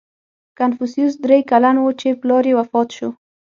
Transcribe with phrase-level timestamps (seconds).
[0.57, 3.09] •کنفوسیوس درې کلن و، چې پلار یې وفات شو.